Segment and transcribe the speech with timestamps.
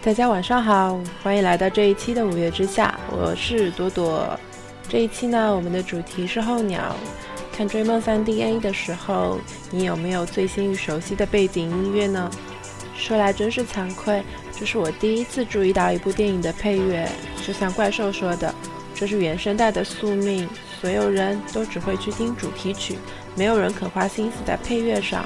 [0.00, 4.38] 大家晚上好，欢迎来到这一期的五月之下，我是朵朵。
[4.88, 6.96] 这一期呢，我们的主题是候鸟。
[7.52, 9.38] 看《追梦三 DA》的时候，
[9.70, 12.30] 你有没有最新与熟悉的背景音乐呢？
[12.96, 14.22] 说来真是惭愧，
[14.52, 17.08] 这是我第一次注意到一部电影的配乐。
[17.46, 18.54] 就像怪兽说的，
[18.94, 20.48] 这是原声带的宿命。
[20.80, 22.96] 所有人都只会去听主题曲，
[23.34, 25.24] 没有人肯花心思在配乐上。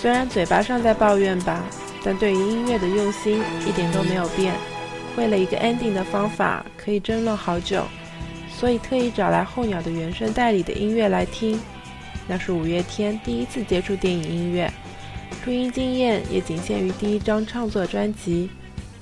[0.00, 1.62] 虽然嘴巴上在抱怨吧。
[2.02, 4.54] 但对于音乐的用心一点都没有变，
[5.18, 7.84] 为了一个 ending 的方法可以争论好久，
[8.50, 11.60] 所以特意找来候鸟的原声带里的音乐来听。
[12.26, 14.72] 那是五月天第一次接触电影音乐，
[15.44, 18.48] 录音经验也仅限于第一张创作专辑。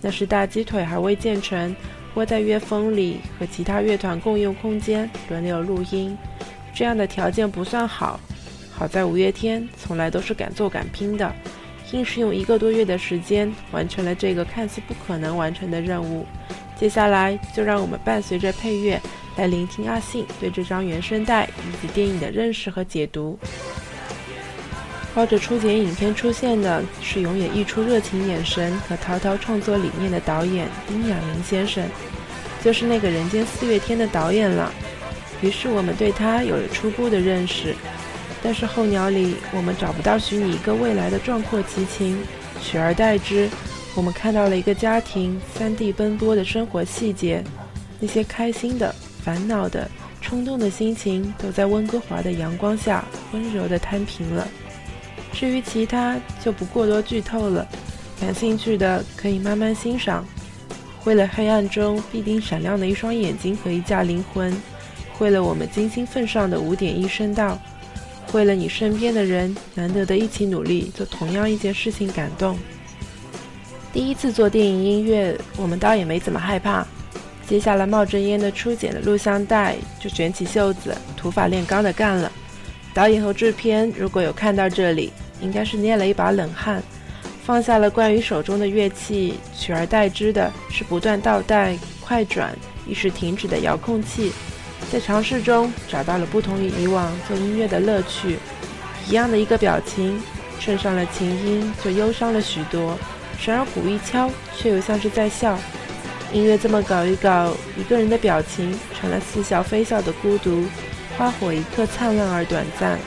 [0.01, 1.77] 那是大鸡腿还未建成，
[2.15, 6.19] 窝在乐风里和其他乐团共用空间，轮流录音，
[6.75, 8.19] 这样的条件不算好。
[8.79, 11.35] 好在五月天从来都是敢做敢拼的。
[11.93, 16.27] 硬是用一个多月的时间完成了这个看似不可能完成的任务。
[16.79, 19.01] 接下来就让我们伴随着配乐
[19.37, 23.39] 来聆听阿信对这张原声带以及电影的认识和解读。
[25.15, 31.83] 抱着初剪影片出现的是永远溢出热情眼神和滔滔创作理念的导演丁亚明先生，
[32.63, 34.73] 就是那个人间四月天的导演了。
[35.41, 37.75] 于是我们对他有了初步的认识。
[38.43, 42.17] 但是候鸟里，我们找不到许你一个未来的壮阔激情，
[42.63, 43.51] 取而代之，
[43.97, 47.43] 我们看到了一个家庭三地奔波的生活细节，
[47.99, 48.95] 那些开心的、
[49.25, 54.47] 烦恼的、冲动的心情，都在温哥华的阳光下温柔地摊平了。
[55.33, 57.67] 至于其他，就不过多剧透了，
[58.21, 60.25] 感兴趣的可以慢慢欣赏。
[61.05, 64.57] 为了黑暗中必定闪亮的一双眼睛和一架灵魂，
[65.19, 67.59] 为了我们精心奉上的五点一声道。
[68.33, 72.59] 为了你身边的人，难得的一起努力做同样一件事情，感动。
[73.93, 76.87] 第一次做电影音乐，我们倒也没怎么害怕。
[77.47, 82.31] 接下来冒着烟的初剪的录像带，就卷起袖子，土法炼钢的干了。
[82.93, 85.11] 导演和制片如果有看到这里，
[85.41, 86.83] 应该是捏了一把冷汗，
[87.43, 92.55] 放下了关于手中的乐器，取而代之的是不断倒带、快转、
[92.87, 94.33] 一时停止的遥控器。
[94.91, 98.39] 在尝试中找到了不同于以往做音乐的乐趣，
[99.07, 100.21] 一样的一个表情，
[100.59, 102.99] 衬上了琴音就忧伤了许多。
[103.45, 105.59] 然而鼓一敲，却又像是在笑。
[106.33, 110.65] 音乐这么搞一搞，一个人的表情成了似笑非笑的孤独。
[111.17, 112.99] 花火一刻灿烂而短暂，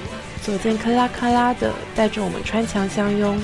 [0.44, 3.40] 左键咔啦咔啦的带着我们穿墙相拥。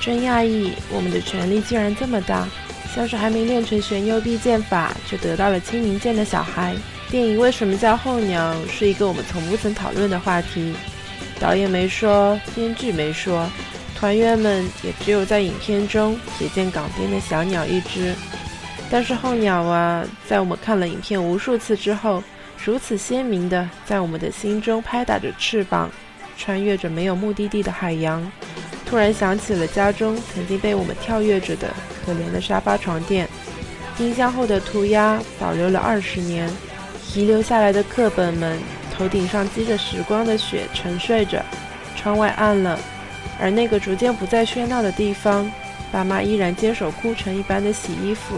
[0.00, 2.48] 真讶异，我们的权力竟然这么大，
[2.94, 6.74] 像是还没练成玄幽闭剑法就得到了清明剑的小孩。
[7.08, 10.74] 电影为什么叫候鸟，是一个我们从不曾讨论的话题。
[11.38, 13.48] 导演没说，编剧没说，
[13.94, 18.12] 团员们也只有在影片中瞥见港边的小鸟一只。
[18.90, 22.22] 但是候鸟啊，在我们看了影片无数次之后，
[22.64, 25.88] 如此鲜明的在我们的心中拍打着翅膀，
[26.36, 28.30] 穿越着没有目的地的海洋。
[28.84, 31.72] 突然想起了家中曾经被我们跳跃着的
[32.04, 33.28] 可怜的沙发床垫，
[33.96, 36.50] 冰箱后的涂鸦保留了二十年。
[37.16, 38.60] 遗留下来的课本们，
[38.94, 41.42] 头顶上积着时光的雪沉睡着，
[41.96, 42.78] 窗外暗了，
[43.40, 45.50] 而那个逐渐不再喧闹的地方，
[45.90, 48.36] 爸妈依然坚守孤城一般的洗衣服、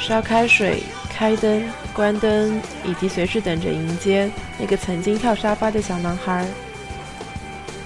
[0.00, 1.62] 烧开水、开灯、
[1.92, 6.46] 关灯，以及随时等着迎接那个曾经跳沙发的小男孩。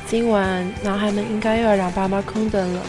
[0.06, 2.82] 今晚，男孩们应该又要让爸妈空等了，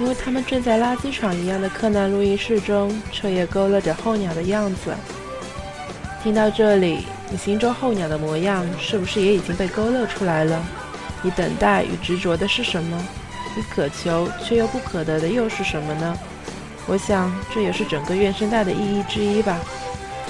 [0.00, 4.92] 因为他们正在垃圾场一样的柯南录音室中彻夜勾勒着候鸟的样子。
[6.24, 10.64] 听到这里，你心中候鸟的模样是不是也已经被勾勒出来了？
[11.20, 12.98] 你等待与执着的是什么？
[13.54, 16.16] 你渴求却又不可得的又是什么呢？
[16.86, 19.60] 我想这也是整个怨声带的意义之一吧。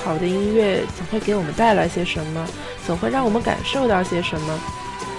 [0.05, 2.45] 好的音乐总会给我们带来些什么，
[2.85, 4.59] 总会让我们感受到些什么。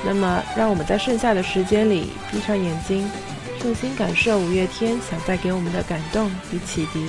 [0.05, 3.09] 那么，让我们在剩下的时间里闭上眼睛，
[3.63, 7.07] 用心感受五月天想带给我们的感动与启迪。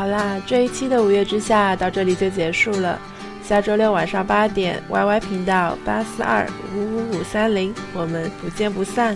[0.00, 2.98] 好啦，这一期的五月之下到这里就结束了。
[3.44, 9.14] 下周六晚上八点，Y Y 频道八四二五五五三零，我们不见不散。